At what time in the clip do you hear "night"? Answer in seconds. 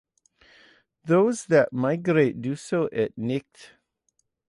3.19-3.73